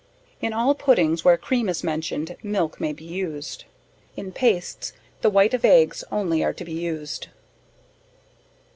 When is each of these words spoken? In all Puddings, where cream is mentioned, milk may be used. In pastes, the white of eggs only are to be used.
In 0.41 0.51
all 0.51 0.73
Puddings, 0.73 1.23
where 1.23 1.37
cream 1.37 1.69
is 1.69 1.83
mentioned, 1.83 2.35
milk 2.41 2.81
may 2.81 2.91
be 2.91 3.03
used. 3.05 3.65
In 4.17 4.31
pastes, 4.31 4.93
the 5.21 5.29
white 5.29 5.53
of 5.53 5.63
eggs 5.63 6.03
only 6.11 6.43
are 6.43 6.53
to 6.53 6.65
be 6.65 6.73
used. 6.73 7.27